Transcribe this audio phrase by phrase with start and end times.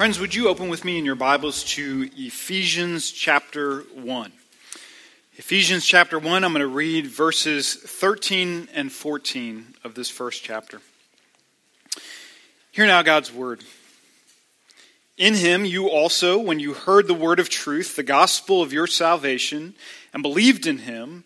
[0.00, 4.32] Friends, would you open with me in your Bibles to Ephesians chapter 1?
[5.34, 10.80] Ephesians chapter 1, I'm going to read verses 13 and 14 of this first chapter.
[12.72, 13.62] Hear now God's word.
[15.18, 18.86] In him you also, when you heard the word of truth, the gospel of your
[18.86, 19.74] salvation,
[20.14, 21.24] and believed in him,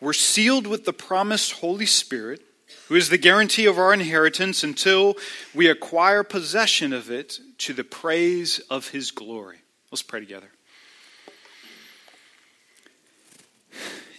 [0.00, 2.42] were sealed with the promised Holy Spirit
[2.88, 5.14] who is the guarantee of our inheritance until
[5.54, 9.58] we acquire possession of it to the praise of his glory.
[9.90, 10.50] Let's pray together.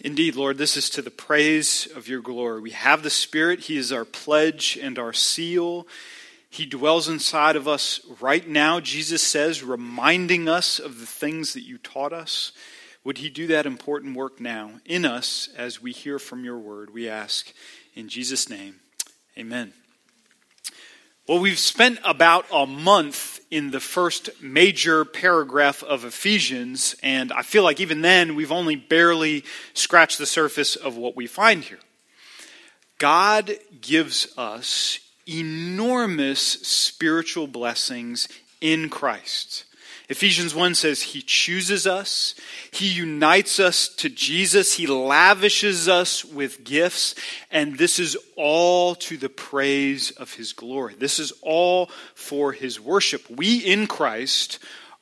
[0.01, 2.61] Indeed, Lord, this is to the praise of your glory.
[2.61, 5.87] We have the Spirit, He is our pledge and our seal.
[6.49, 11.63] He dwells inside of us right now, Jesus says, reminding us of the things that
[11.63, 12.51] you taught us.
[13.07, 16.93] Would He do that important work now in us as we hear from your word?
[16.93, 17.53] We ask
[17.95, 18.81] in Jesus' name,
[19.37, 19.71] amen.
[21.25, 27.43] Well, we've spent about a month in the first major paragraph of Ephesians, and I
[27.43, 31.79] feel like even then we've only barely scratched the surface of what we find here.
[32.97, 38.27] God gives us enormous spiritual blessings
[38.59, 39.63] in Christ.
[40.09, 42.33] Ephesians 1 says he chooses us,
[42.71, 47.13] he unites us to Jesus, he lavishes us with gifts,
[47.51, 50.95] and this is all to the praise of his glory.
[50.97, 53.29] This is all for his worship.
[53.29, 54.59] We in Christ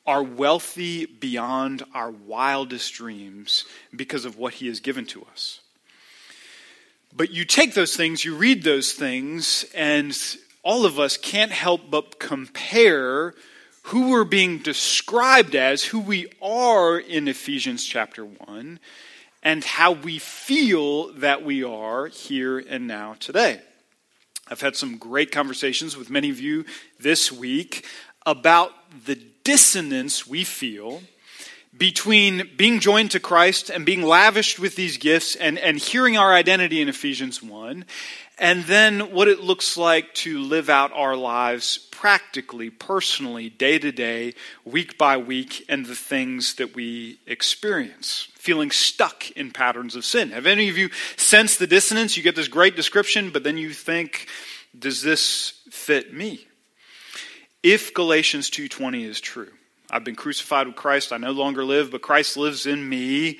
[0.08, 5.60] are wealthy beyond our wildest dreams because of what he has given to us.
[7.14, 10.16] But you take those things, you read those things, and
[10.64, 13.34] all of us can't help but compare
[13.86, 18.80] who we're being described as, who we are in Ephesians chapter 1,
[19.44, 23.60] and how we feel that we are here and now today.
[24.48, 26.64] I've had some great conversations with many of you
[26.98, 27.86] this week
[28.24, 28.72] about
[29.04, 29.14] the
[29.44, 31.02] dissonance we feel
[31.76, 36.34] between being joined to Christ and being lavished with these gifts and, and hearing our
[36.34, 37.84] identity in Ephesians 1,
[38.38, 43.90] and then what it looks like to live out our lives practically, personally, day to
[43.90, 48.28] day, week by week, and the things that we experience.
[48.34, 50.30] Feeling stuck in patterns of sin.
[50.30, 52.16] Have any of you sensed the dissonance?
[52.16, 54.28] You get this great description, but then you think,
[54.78, 56.46] does this fit me?
[57.62, 59.50] If Galatians 2:20 is true,
[59.90, 63.38] I've been crucified with Christ, I no longer live, but Christ lives in me.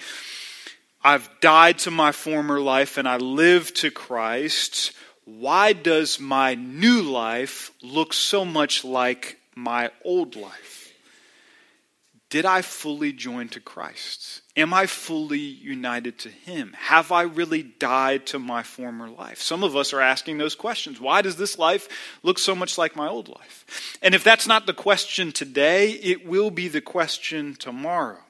[1.06, 4.90] I've died to my former life and I live to Christ.
[5.24, 10.92] Why does my new life look so much like my old life?
[12.28, 14.42] Did I fully join to Christ?
[14.56, 16.74] Am I fully united to Him?
[16.76, 19.40] Have I really died to my former life?
[19.40, 21.00] Some of us are asking those questions.
[21.00, 23.96] Why does this life look so much like my old life?
[24.02, 28.25] And if that's not the question today, it will be the question tomorrow.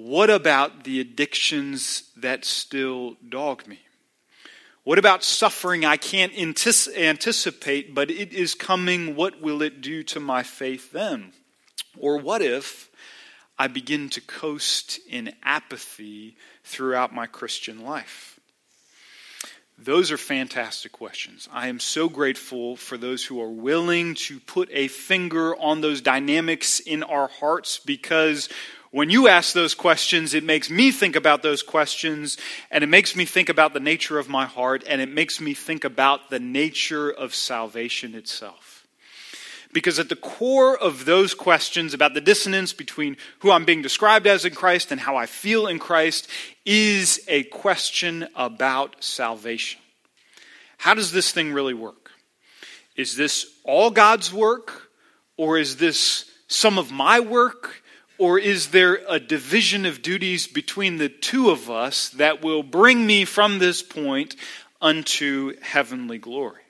[0.00, 3.80] What about the addictions that still dog me?
[4.84, 9.16] What about suffering I can't anticipate, but it is coming?
[9.16, 11.32] What will it do to my faith then?
[11.96, 12.90] Or what if
[13.58, 18.38] I begin to coast in apathy throughout my Christian life?
[19.80, 21.48] Those are fantastic questions.
[21.52, 26.00] I am so grateful for those who are willing to put a finger on those
[26.00, 28.48] dynamics in our hearts because
[28.90, 32.38] when you ask those questions, it makes me think about those questions,
[32.70, 35.52] and it makes me think about the nature of my heart, and it makes me
[35.52, 38.86] think about the nature of salvation itself.
[39.70, 44.26] Because at the core of those questions about the dissonance between who I'm being described
[44.26, 46.26] as in Christ and how I feel in Christ
[46.64, 49.80] is a question about salvation.
[50.78, 52.12] How does this thing really work?
[52.96, 54.90] Is this all God's work,
[55.36, 57.82] or is this some of my work?
[58.18, 63.06] Or is there a division of duties between the two of us that will bring
[63.06, 64.34] me from this point
[64.80, 66.62] unto heavenly glory?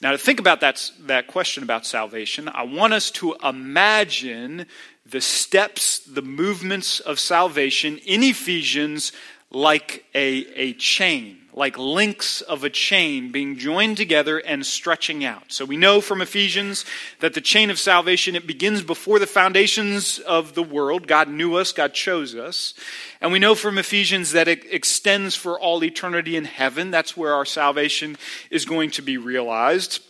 [0.00, 4.66] Now, to think about that, that question about salvation, I want us to imagine
[5.04, 9.12] the steps, the movements of salvation in Ephesians
[9.50, 15.44] like a, a chain like links of a chain being joined together and stretching out.
[15.48, 16.84] So we know from Ephesians
[17.20, 21.06] that the chain of salvation it begins before the foundations of the world.
[21.06, 22.74] God knew us, God chose us.
[23.20, 26.90] And we know from Ephesians that it extends for all eternity in heaven.
[26.90, 28.16] That's where our salvation
[28.50, 30.02] is going to be realized.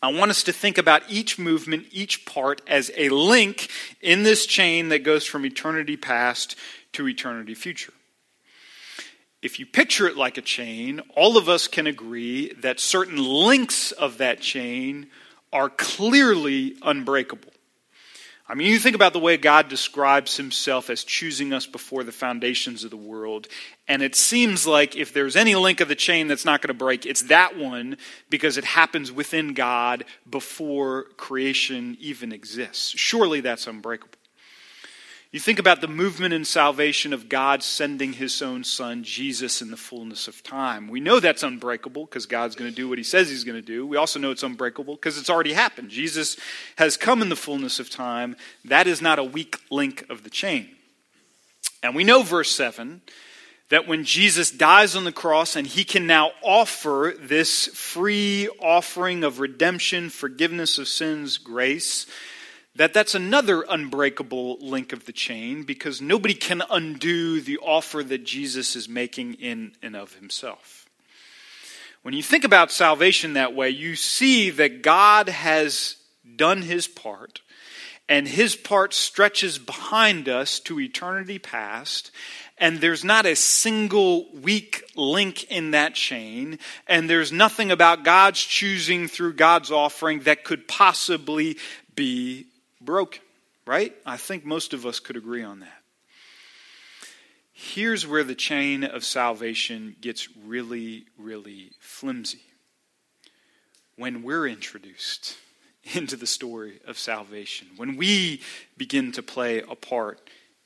[0.00, 3.68] I want us to think about each movement, each part, as a link
[4.00, 6.54] in this chain that goes from eternity past
[6.92, 7.92] to eternity future
[9.42, 13.92] if you picture it like a chain, all of us can agree that certain links
[13.92, 15.08] of that chain
[15.52, 17.52] are clearly unbreakable.
[18.50, 22.12] I mean, you think about the way God describes himself as choosing us before the
[22.12, 23.46] foundations of the world,
[23.86, 26.74] and it seems like if there's any link of the chain that's not going to
[26.74, 27.98] break, it's that one
[28.30, 32.88] because it happens within God before creation even exists.
[32.96, 34.17] Surely that's unbreakable.
[35.30, 39.70] You think about the movement and salvation of God sending his own son, Jesus, in
[39.70, 40.88] the fullness of time.
[40.88, 43.66] We know that's unbreakable because God's going to do what he says he's going to
[43.66, 43.86] do.
[43.86, 45.90] We also know it's unbreakable because it's already happened.
[45.90, 46.38] Jesus
[46.76, 48.36] has come in the fullness of time.
[48.64, 50.70] That is not a weak link of the chain.
[51.82, 53.02] And we know, verse 7,
[53.68, 59.24] that when Jesus dies on the cross and he can now offer this free offering
[59.24, 62.06] of redemption, forgiveness of sins, grace,
[62.78, 68.22] that that's another unbreakable link of the chain because nobody can undo the offer that
[68.22, 70.86] Jesus is making in and of himself.
[72.02, 75.96] When you think about salvation that way, you see that God has
[76.36, 77.40] done his part,
[78.08, 82.12] and his part stretches behind us to eternity past,
[82.58, 88.40] and there's not a single weak link in that chain, and there's nothing about God's
[88.40, 91.58] choosing through God's offering that could possibly
[91.96, 92.46] be
[92.80, 93.22] broken,
[93.66, 93.94] right?
[94.06, 95.82] I think most of us could agree on that.
[97.52, 102.42] Here's where the chain of salvation gets really, really flimsy.
[103.96, 105.36] When we're introduced
[105.94, 108.42] into the story of salvation, when we
[108.76, 110.20] begin to play a part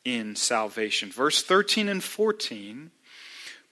[0.05, 1.11] in salvation.
[1.11, 2.91] Verse 13 and 14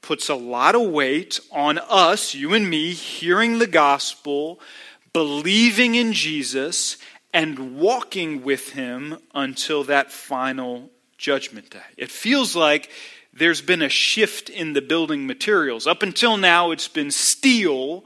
[0.03, 4.61] puts a lot of weight on us, you and me, hearing the gospel,
[5.13, 6.97] believing in Jesus,
[7.33, 11.79] and walking with him until that final judgment day.
[11.97, 12.91] It feels like
[13.33, 15.87] there's been a shift in the building materials.
[15.87, 18.05] Up until now, it's been steel,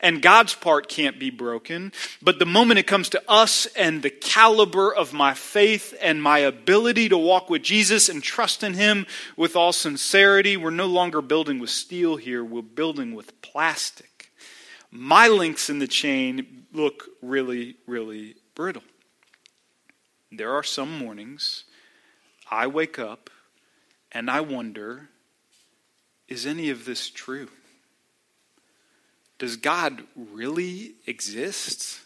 [0.00, 1.92] and God's part can't be broken.
[2.20, 6.40] But the moment it comes to us and the caliber of my faith and my
[6.40, 9.06] ability to walk with Jesus and trust in Him
[9.36, 14.30] with all sincerity, we're no longer building with steel here, we're building with plastic.
[14.90, 18.82] My links in the chain look really, really brittle.
[20.32, 21.62] There are some mornings
[22.50, 23.30] I wake up
[24.10, 25.10] and I wonder
[26.26, 27.48] is any of this true?
[29.38, 32.00] Does God really exist?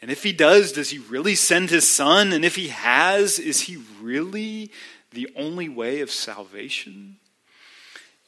[0.00, 2.32] And if he does, does he really send his son?
[2.32, 4.70] And if he has, is he really
[5.10, 7.18] the only way of salvation?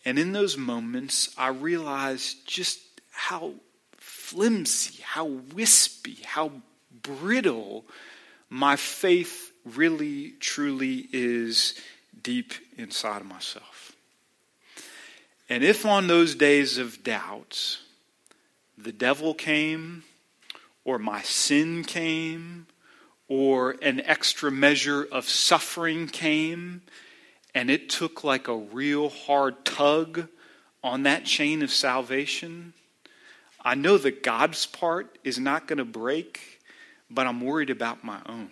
[0.04, 2.80] And in those moments, I realize just
[3.10, 3.54] how
[3.96, 6.52] flimsy, how wispy, how
[7.04, 7.86] brittle
[8.50, 11.74] my faith really, truly is
[12.22, 13.96] deep inside of myself.
[15.48, 17.82] And if on those days of doubts
[18.78, 20.04] the devil came,
[20.84, 22.66] or my sin came,
[23.28, 26.82] or an extra measure of suffering came,
[27.54, 30.28] and it took like a real hard tug
[30.82, 32.72] on that chain of salvation,
[33.64, 36.53] I know that God's part is not going to break
[37.14, 38.50] but I'm worried about my own.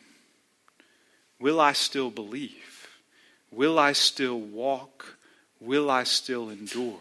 [1.40, 2.88] Will I still believe?
[3.50, 5.16] Will I still walk?
[5.60, 7.00] Will I still endure?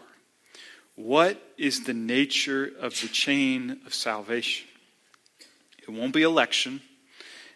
[0.94, 4.68] What is the nature of the chain of salvation?
[5.78, 6.80] It won't be election.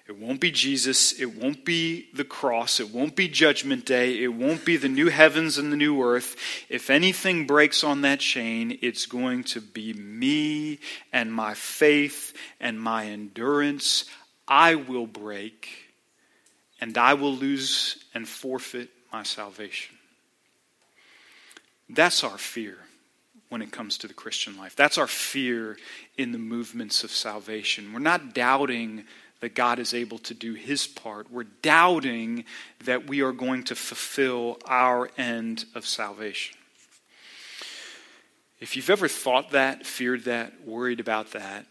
[0.09, 1.19] It won't be Jesus.
[1.19, 2.79] It won't be the cross.
[2.79, 4.23] It won't be judgment day.
[4.23, 6.37] It won't be the new heavens and the new earth.
[6.69, 10.79] If anything breaks on that chain, it's going to be me
[11.13, 14.05] and my faith and my endurance.
[14.47, 15.69] I will break
[16.81, 19.97] and I will lose and forfeit my salvation.
[21.89, 22.77] That's our fear
[23.49, 24.77] when it comes to the Christian life.
[24.77, 25.79] That's our fear
[26.17, 27.93] in the movements of salvation.
[27.93, 29.05] We're not doubting
[29.41, 31.31] that God is able to do his part.
[31.31, 32.45] We're doubting
[32.85, 36.57] that we are going to fulfill our end of salvation.
[38.59, 41.67] If you've ever thought that, feared that, worried about that,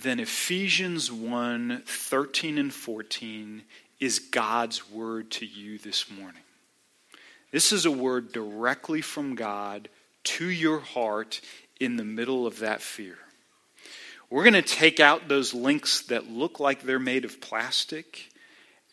[0.00, 3.62] then Ephesians 1 13 and 14
[3.98, 6.42] is God's word to you this morning.
[7.50, 9.88] This is a word directly from God
[10.22, 11.40] to your heart
[11.80, 13.18] in the middle of that fear.
[14.30, 18.30] We're going to take out those links that look like they're made of plastic,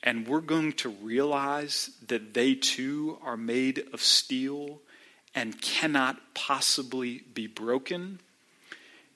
[0.02, 4.82] and we're going to realize that they too are made of steel
[5.36, 8.20] and cannot possibly be broken.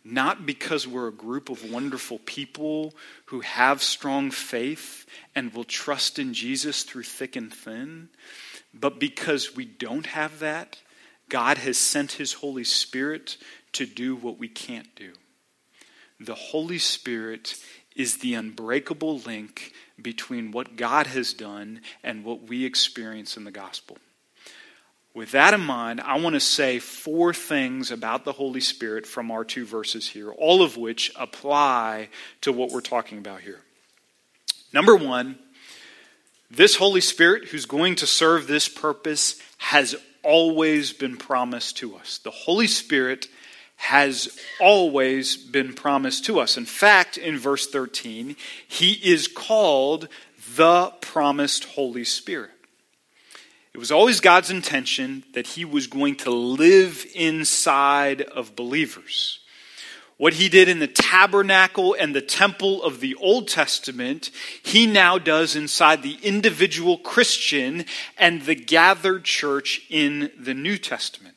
[0.04, 2.94] Not because we're a group of wonderful people
[3.26, 8.10] who have strong faith and will trust in Jesus through thick and thin,
[8.76, 10.78] but because we don't have that,
[11.30, 13.38] God has sent His Holy Spirit
[13.74, 15.14] to do what we can't do
[16.26, 17.56] the Holy Spirit
[17.96, 23.52] is the unbreakable link between what God has done and what we experience in the
[23.52, 23.98] gospel.
[25.14, 29.30] With that in mind, I want to say four things about the Holy Spirit from
[29.30, 32.10] our two verses here, all of which apply
[32.42, 33.60] to what we're talking about here.
[34.72, 35.38] Number one,
[36.50, 42.20] this Holy Spirit who's going to serve this purpose has always been promised to us.
[42.20, 43.28] The Holy Spirit
[43.82, 46.56] has always been promised to us.
[46.56, 48.36] In fact, in verse 13,
[48.68, 50.08] he is called
[50.56, 52.52] the promised Holy Spirit.
[53.74, 59.40] It was always God's intention that he was going to live inside of believers.
[60.18, 64.30] What he did in the tabernacle and the temple of the Old Testament,
[64.62, 67.86] he now does inside the individual Christian
[68.16, 71.36] and the gathered church in the New Testament.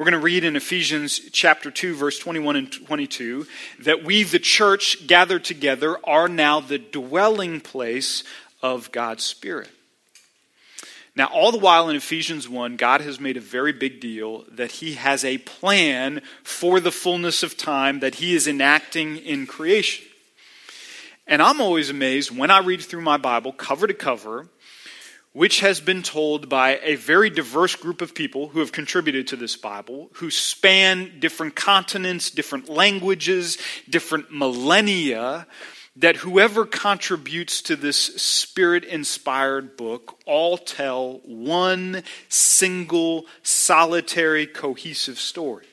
[0.00, 3.46] We're going to read in Ephesians chapter 2, verse 21 and 22,
[3.80, 8.24] that we, the church gathered together, are now the dwelling place
[8.62, 9.68] of God's Spirit.
[11.14, 14.70] Now, all the while in Ephesians 1, God has made a very big deal that
[14.70, 20.06] He has a plan for the fullness of time that He is enacting in creation.
[21.26, 24.48] And I'm always amazed when I read through my Bible, cover to cover,
[25.32, 29.36] which has been told by a very diverse group of people who have contributed to
[29.36, 33.56] this Bible, who span different continents, different languages,
[33.88, 35.46] different millennia,
[35.96, 45.66] that whoever contributes to this spirit inspired book all tell one single, solitary, cohesive story.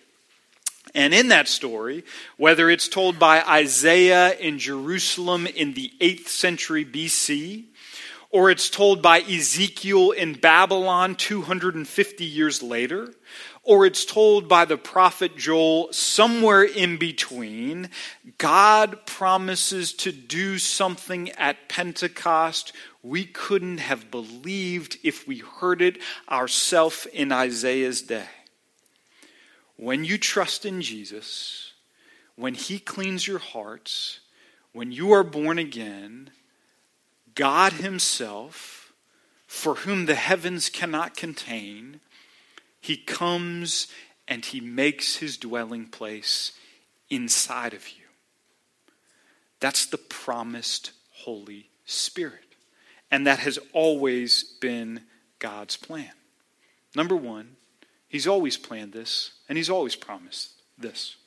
[0.93, 2.03] And in that story,
[2.37, 7.65] whether it's told by Isaiah in Jerusalem in the 8th century BC,
[8.29, 13.13] or it's told by Ezekiel in Babylon 250 years later,
[13.63, 17.89] or it's told by the prophet Joel somewhere in between,
[18.37, 25.97] God promises to do something at Pentecost we couldn't have believed if we heard it
[26.29, 28.27] ourselves in Isaiah's day.
[29.77, 31.73] When you trust in Jesus,
[32.35, 34.19] when He cleans your hearts,
[34.73, 36.31] when you are born again,
[37.37, 38.91] God Himself,
[39.45, 42.01] for whom the heavens cannot contain,
[42.81, 43.87] He comes
[44.27, 46.51] and He makes His dwelling place
[47.09, 48.03] inside of you.
[49.59, 52.55] That's the promised Holy Spirit.
[53.09, 55.01] And that has always been
[55.39, 56.11] God's plan.
[56.95, 57.55] Number one,
[58.09, 61.17] He's always planned this, and He's always promised this.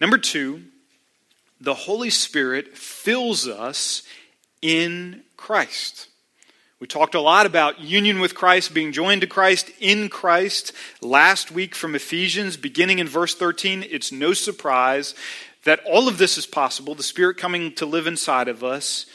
[0.00, 0.62] Number two,
[1.60, 4.04] the Holy Spirit fills us
[4.62, 6.08] in Christ.
[6.80, 11.50] We talked a lot about union with Christ, being joined to Christ in Christ last
[11.50, 13.84] week from Ephesians, beginning in verse 13.
[13.88, 15.14] It's no surprise
[15.64, 16.94] that all of this is possible.
[16.94, 19.06] The Spirit coming to live inside of us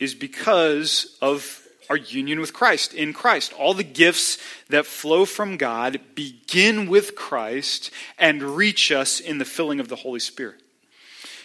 [0.00, 3.52] is because of our union with Christ, in Christ.
[3.52, 4.38] All the gifts
[4.70, 9.96] that flow from God begin with Christ and reach us in the filling of the
[9.96, 10.61] Holy Spirit.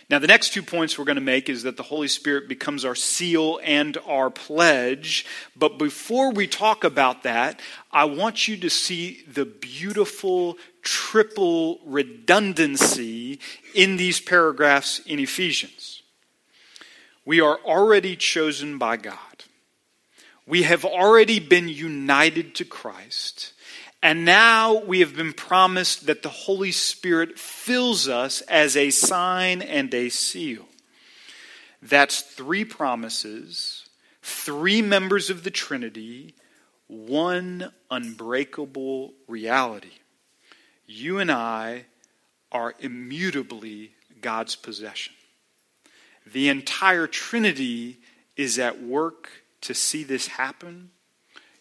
[0.10, 2.86] Now, the next two points we're going to make is that the Holy Spirit becomes
[2.86, 5.26] our seal and our pledge.
[5.54, 7.60] But before we talk about that,
[7.92, 13.42] I want you to see the beautiful triple redundancy
[13.76, 16.02] in these paragraphs in Ephesians.
[17.26, 19.44] We are already chosen by God,
[20.46, 23.52] we have already been united to Christ.
[24.02, 29.62] And now we have been promised that the Holy Spirit fills us as a sign
[29.62, 30.68] and a seal.
[31.82, 33.88] That's three promises,
[34.22, 36.36] three members of the Trinity,
[36.88, 40.00] one unbreakable reality.
[40.86, 41.86] You and I
[42.52, 45.14] are immutably God's possession.
[46.26, 48.00] The entire Trinity
[48.36, 49.30] is at work
[49.62, 50.92] to see this happen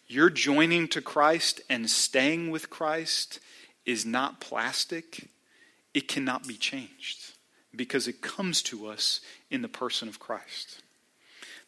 [0.07, 3.39] your joining to Christ and staying with Christ
[3.85, 5.27] is not plastic.
[5.93, 7.33] It cannot be changed
[7.75, 9.19] because it comes to us
[9.51, 10.81] in the person of Christ.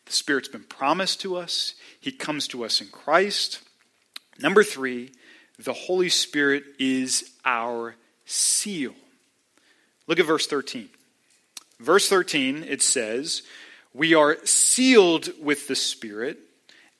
[0.05, 3.61] The Spirit's been promised to us, He comes to us in Christ.
[4.39, 5.11] Number three,
[5.57, 8.93] the Holy Spirit is our seal.
[10.07, 10.89] Look at verse 13.
[11.79, 13.43] Verse 13, it says,
[13.93, 16.39] We are sealed with the Spirit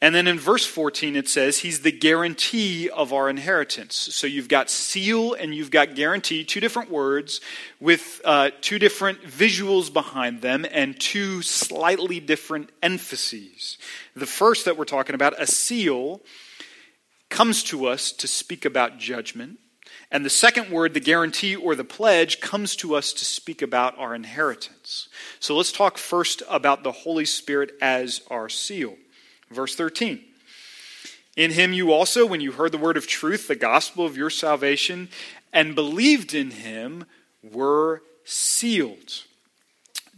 [0.01, 3.95] and then in verse 14, it says, He's the guarantee of our inheritance.
[3.95, 7.41] So you've got seal and you've got guarantee, two different words
[7.81, 13.77] with uh, two different visuals behind them and two slightly different emphases.
[14.15, 16.21] The first that we're talking about, a seal,
[17.29, 19.59] comes to us to speak about judgment.
[20.11, 23.97] And the second word, the guarantee or the pledge, comes to us to speak about
[23.99, 25.09] our inheritance.
[25.41, 28.95] So let's talk first about the Holy Spirit as our seal.
[29.51, 30.23] Verse 13.
[31.35, 34.29] In him you also, when you heard the word of truth, the gospel of your
[34.29, 35.09] salvation,
[35.53, 37.05] and believed in him,
[37.41, 39.23] were sealed.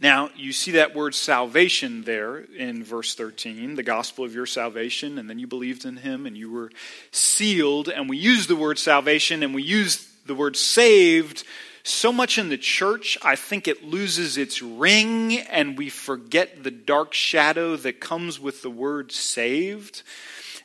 [0.00, 5.16] Now, you see that word salvation there in verse 13, the gospel of your salvation,
[5.16, 6.72] and then you believed in him and you were
[7.12, 7.88] sealed.
[7.88, 11.44] And we use the word salvation and we use the word saved
[11.84, 16.70] so much in the church, I think it loses its ring and we forget the
[16.70, 20.02] dark shadow that comes with the word saved.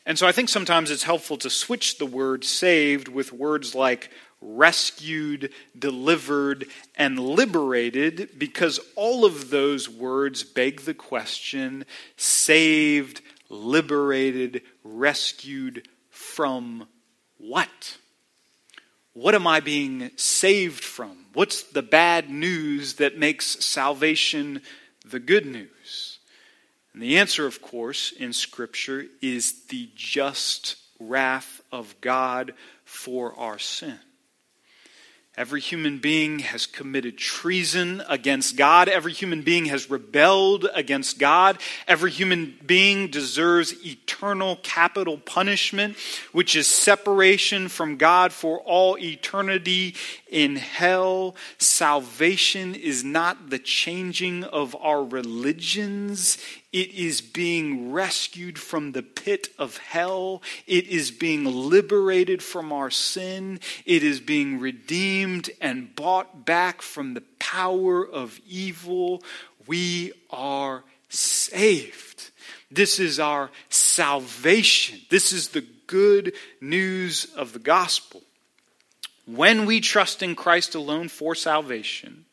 [0.05, 4.09] And so I think sometimes it's helpful to switch the word saved with words like
[4.39, 15.87] rescued, delivered, and liberated, because all of those words beg the question saved, liberated, rescued
[16.09, 16.87] from
[17.37, 17.97] what?
[19.17, 21.25] What am I being saved from?
[21.33, 24.61] What's the bad news that makes salvation
[25.03, 26.19] the good news?
[26.93, 32.53] And the answer, of course, in Scripture is the just wrath of God
[32.85, 33.97] for our sin.
[35.37, 38.89] Every human being has committed treason against God.
[38.89, 41.59] Every human being has rebelled against God.
[41.87, 45.95] Every human being deserves eternal capital punishment,
[46.31, 49.93] which is separation from God for all eternity
[50.29, 51.35] in hell.
[51.57, 56.37] Salvation is not the changing of our religions,
[56.73, 60.43] it is being rescued from the pit of hell.
[60.67, 63.59] It is being liberated from our sin.
[63.85, 69.23] It is being redeemed and bought back from the power of evil.
[69.65, 72.29] We are saved.
[72.69, 74.99] This is our salvation.
[75.09, 78.21] This is the good news of the gospel.
[79.27, 82.25] When we trust in Christ alone for salvation,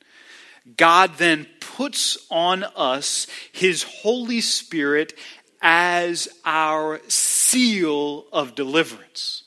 [0.77, 5.13] God then puts on us his Holy Spirit
[5.61, 9.43] as our seal of deliverance.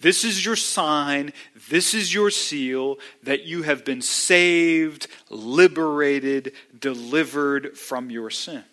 [0.00, 1.32] This is your sign,
[1.68, 8.64] this is your seal that you have been saved, liberated, delivered from your sin.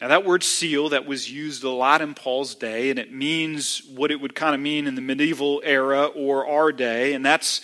[0.00, 3.82] Now, that word seal that was used a lot in Paul's day, and it means
[3.94, 7.62] what it would kind of mean in the medieval era or our day, and that's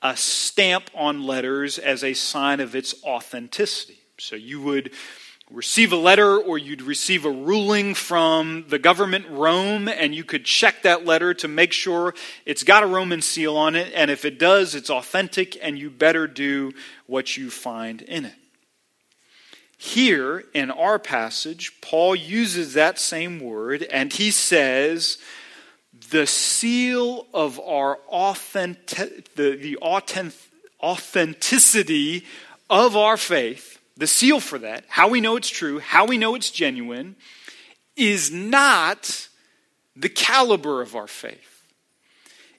[0.00, 3.98] a stamp on letters as a sign of its authenticity.
[4.18, 4.92] So you would
[5.50, 10.44] receive a letter or you'd receive a ruling from the government Rome and you could
[10.44, 12.14] check that letter to make sure
[12.46, 15.90] it's got a Roman seal on it and if it does it's authentic and you
[15.90, 16.72] better do
[17.06, 18.34] what you find in it.
[19.76, 25.18] Here in our passage Paul uses that same word and he says
[26.10, 29.78] the seal of our authentic, the, the
[30.82, 32.24] authenticity
[32.68, 36.34] of our faith, the seal for that, how we know it's true, how we know
[36.34, 37.16] it's genuine,
[37.96, 39.28] is not
[39.96, 41.62] the caliber of our faith.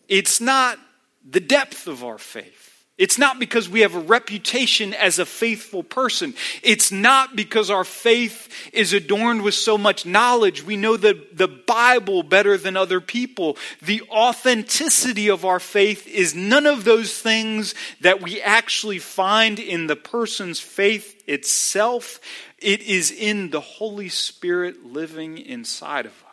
[0.08, 0.80] It's not
[1.28, 2.65] the depth of our faith.
[2.98, 6.34] It's not because we have a reputation as a faithful person.
[6.64, 10.64] It's not because our faith is adorned with so much knowledge.
[10.64, 13.58] We know the, the Bible better than other people.
[13.82, 19.88] The authenticity of our faith is none of those things that we actually find in
[19.88, 22.22] the person's faith itself.
[22.60, 26.25] It is in the Holy Spirit living inside of us.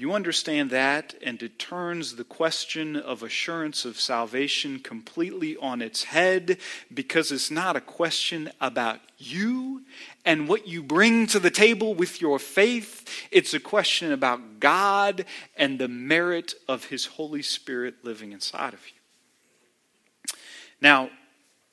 [0.00, 6.04] You understand that, and it turns the question of assurance of salvation completely on its
[6.04, 6.56] head
[6.94, 9.82] because it's not a question about you
[10.24, 13.26] and what you bring to the table with your faith.
[13.30, 18.80] It's a question about God and the merit of His Holy Spirit living inside of
[18.88, 20.34] you.
[20.80, 21.10] Now,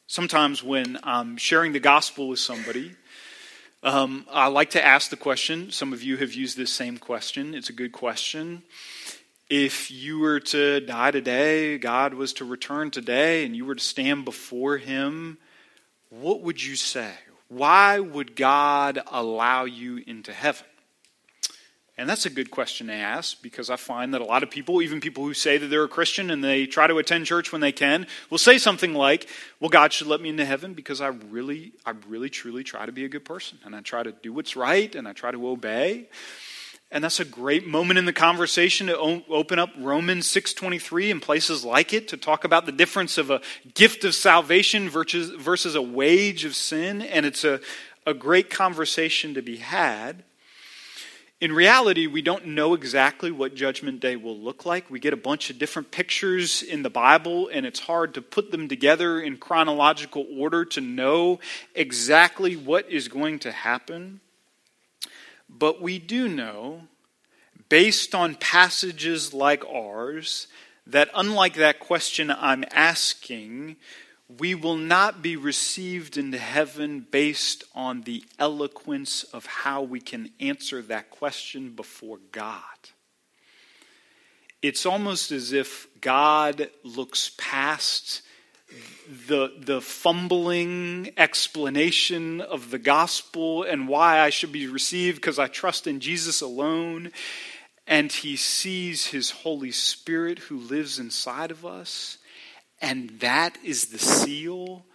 [0.05, 2.93] sometimes when I'm sharing the gospel with somebody,
[3.87, 5.71] um, I like to ask the question.
[5.71, 7.55] Some of you have used this same question.
[7.55, 8.63] It's a good question.
[9.49, 13.83] If you were to die today, God was to return today, and you were to
[13.83, 15.37] stand before Him,
[16.09, 17.13] what would you say?
[17.47, 20.65] Why would God allow you into heaven?
[21.99, 24.83] And that's a good question to ask because I find that a lot of people,
[24.83, 27.59] even people who say that they're a Christian and they try to attend church when
[27.59, 29.27] they can, will say something like,
[29.59, 32.91] "Well, God should let me into heaven because I really I really truly try to
[32.91, 35.47] be a good person and I try to do what's right and I try to
[35.47, 36.07] obey."
[36.91, 41.65] And that's a great moment in the conversation to open up Romans 6:23 and places
[41.65, 43.41] like it to talk about the difference of a
[43.73, 47.59] gift of salvation versus versus a wage of sin and it's a
[48.05, 50.23] a great conversation to be had.
[51.39, 54.89] In reality, we don't know exactly what Judgment Day will look like.
[54.89, 58.49] We get a bunch of different pictures in the Bible, and it's hard to put
[58.49, 61.39] them together in chronological order to know
[61.75, 64.19] exactly what is going to happen.
[65.47, 66.87] But we do know,
[67.69, 70.47] based on passages like ours,
[70.87, 73.75] that unlike that question I'm asking,
[74.29, 80.29] we will not be received into heaven based on the eloquence of how we can
[80.39, 82.61] answer that question before God.
[84.61, 88.21] It's almost as if God looks past
[89.27, 95.47] the, the fumbling explanation of the gospel and why I should be received because I
[95.47, 97.11] trust in Jesus alone.
[97.85, 102.17] And he sees his Holy Spirit who lives inside of us
[102.81, 104.85] and that is the seal.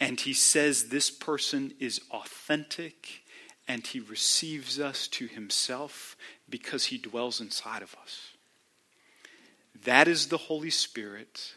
[0.00, 3.22] And he says this person is authentic
[3.66, 6.16] and he receives us to himself
[6.48, 8.28] because he dwells inside of us.
[9.84, 11.54] That is the Holy Spirit.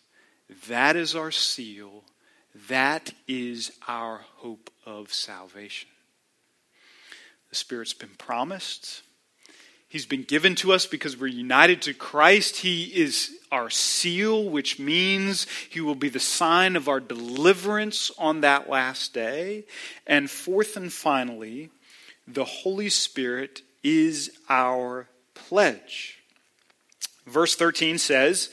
[0.67, 2.03] That is our seal.
[2.67, 5.89] That is our hope of salvation.
[7.49, 9.01] The Spirit's been promised.
[9.89, 12.57] He's been given to us because we're united to Christ.
[12.57, 18.41] He is our seal, which means He will be the sign of our deliverance on
[18.41, 19.63] that last day.
[20.05, 21.69] And fourth and finally,
[22.27, 26.17] the Holy Spirit is our pledge.
[27.25, 28.49] Verse 13 says,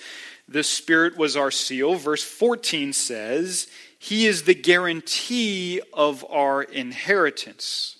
[0.46, 1.96] The Spirit was our seal.
[1.96, 3.66] Verse 14 says,
[3.98, 7.96] He is the guarantee of our inheritance.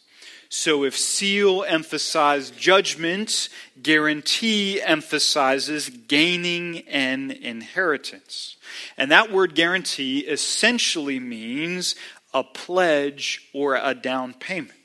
[0.57, 3.49] So if seal emphasized judgment,
[3.83, 8.57] guarantee emphasizes gaining an inheritance.
[8.97, 11.97] And that word guarantee essentially means
[12.33, 14.79] a pledge or a down payment.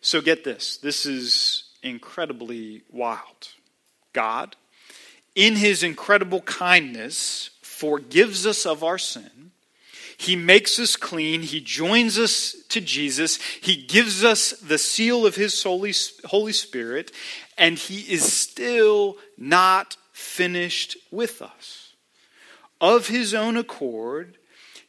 [0.00, 3.48] So get this this is incredibly wild.
[4.14, 4.56] God,
[5.34, 9.49] in his incredible kindness, forgives us of our sin
[10.20, 11.40] he makes us clean.
[11.40, 13.40] He joins us to Jesus.
[13.62, 15.94] He gives us the seal of His Holy,
[16.26, 17.10] Holy Spirit,
[17.56, 21.94] and He is still not finished with us.
[22.82, 24.36] Of His own accord,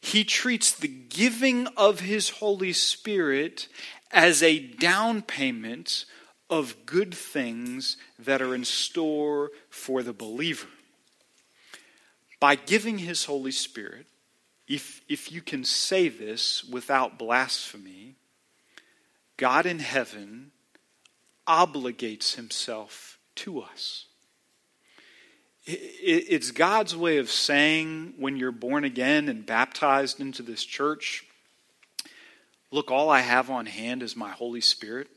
[0.02, 3.68] He treats the giving of His Holy Spirit
[4.10, 6.04] as a down payment
[6.50, 10.68] of good things that are in store for the believer.
[12.38, 14.06] By giving His Holy Spirit,
[14.72, 18.14] if, if you can say this without blasphemy,
[19.36, 20.52] God in heaven
[21.46, 24.06] obligates himself to us.
[25.66, 31.26] It's God's way of saying when you're born again and baptized into this church,
[32.70, 35.08] look, all I have on hand is my Holy Spirit.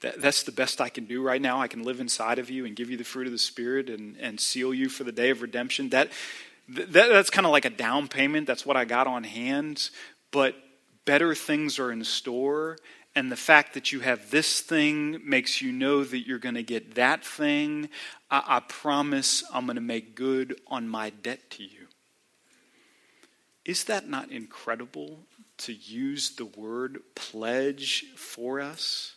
[0.00, 1.60] that's the best I can do right now.
[1.60, 4.16] I can live inside of you and give you the fruit of the Spirit and,
[4.20, 5.88] and seal you for the day of redemption.
[5.88, 6.10] That,
[6.70, 8.46] that, that's kind of like a down payment.
[8.46, 9.90] That's what I got on hand.
[10.30, 10.54] But
[11.04, 12.78] better things are in store.
[13.14, 16.62] And the fact that you have this thing makes you know that you're going to
[16.62, 17.88] get that thing.
[18.30, 21.86] I, I promise I'm going to make good on my debt to you.
[23.64, 25.26] Is that not incredible
[25.58, 29.16] to use the word pledge for us?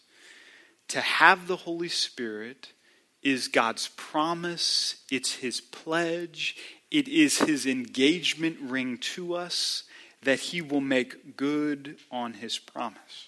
[0.89, 2.73] To have the Holy Spirit
[3.21, 6.57] is God's promise, it's His pledge,
[6.93, 9.83] it is his engagement ring to us
[10.21, 13.27] that he will make good on his promise.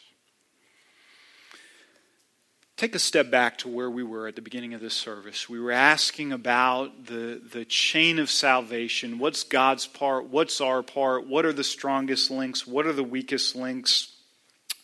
[2.77, 5.49] Take a step back to where we were at the beginning of this service.
[5.49, 9.17] We were asking about the, the chain of salvation.
[9.17, 10.25] What's God's part?
[10.27, 11.25] What's our part?
[11.25, 12.67] What are the strongest links?
[12.67, 14.14] What are the weakest links?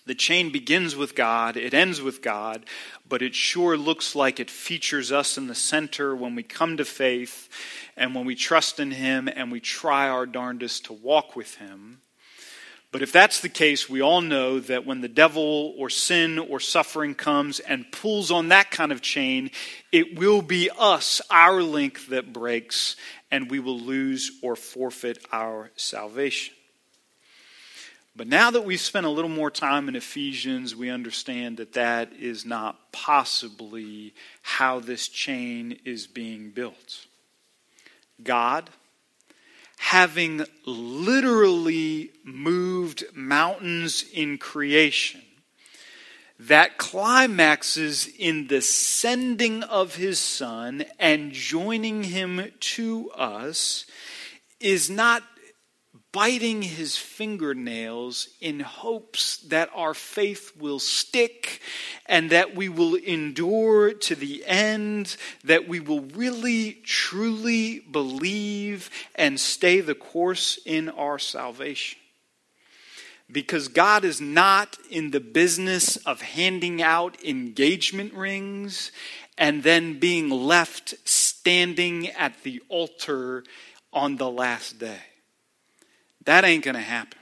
[0.06, 2.66] The chain begins with God, it ends with God,
[3.08, 6.86] but it sure looks like it features us in the center when we come to
[6.86, 7.50] faith
[7.96, 12.02] and when we trust in Him and we try our darndest to walk with Him.
[12.92, 16.60] But if that's the case, we all know that when the devil or sin or
[16.60, 19.52] suffering comes and pulls on that kind of chain,
[19.94, 22.98] it will be us, our link, that breaks,
[23.30, 26.54] and we will lose or forfeit our salvation.
[28.16, 32.12] But now that we've spent a little more time in Ephesians, we understand that that
[32.14, 37.06] is not possibly how this chain is being built.
[38.22, 38.70] God,
[39.78, 45.22] having literally moved mountains in creation,
[46.38, 53.86] that climaxes in the sending of his Son and joining him to us,
[54.60, 55.24] is not
[56.12, 61.62] biting his fingernails in hopes that our faith will stick
[62.06, 69.40] and that we will endure to the end, that we will really, truly believe and
[69.40, 71.98] stay the course in our salvation.
[73.32, 78.92] Because God is not in the business of handing out engagement rings
[79.38, 83.46] and then being left standing at the altar
[83.94, 85.00] on the last day.
[86.26, 87.20] That ain't going to happen.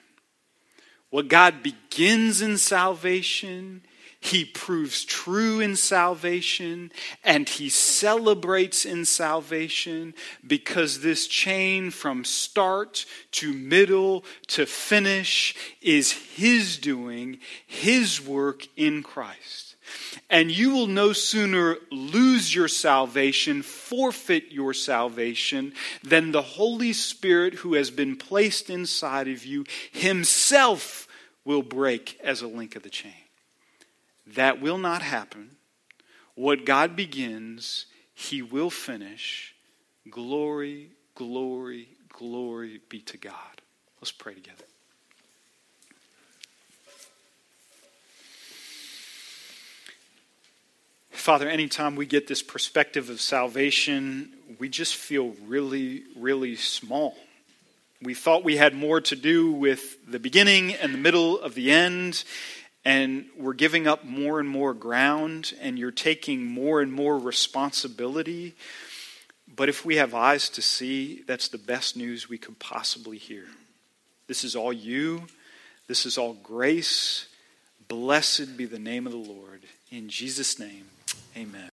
[1.10, 3.82] What God begins in salvation,
[4.20, 6.92] He proves true in salvation,
[7.24, 10.14] and He celebrates in salvation
[10.46, 19.02] because this chain from start to middle to finish is His doing, His work in
[19.02, 19.69] Christ.
[20.30, 25.74] And you will no sooner lose your salvation, forfeit your salvation,
[26.04, 31.08] than the Holy Spirit who has been placed inside of you himself
[31.46, 33.14] will break as a link of the chain.
[34.36, 35.58] That will not happen.
[36.36, 39.56] What God begins, he will finish.
[40.10, 43.62] Glory, glory, glory be to God.
[44.00, 44.69] Let's pray together.
[51.12, 57.18] Father, anytime we get this perspective of salvation, we just feel really, really small.
[58.02, 61.72] We thought we had more to do with the beginning and the middle of the
[61.72, 62.24] end,
[62.86, 68.56] and we're giving up more and more ground, and you're taking more and more responsibility.
[69.54, 73.46] But if we have eyes to see, that's the best news we could possibly hear.
[74.28, 75.24] This is all you,
[75.88, 77.28] this is all grace.
[77.88, 79.64] Blessed be the name of the Lord.
[79.92, 80.86] In Jesus' name.
[81.38, 81.66] Amen.